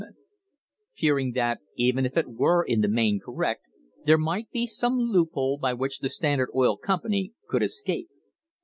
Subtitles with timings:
[0.03, 3.19] THE BREAKING UP OF THE TRUST fearing that, even if it were in the main
[3.23, 3.67] correct,
[4.03, 8.09] there might be some loophole by which the Standard Oil Company could escape.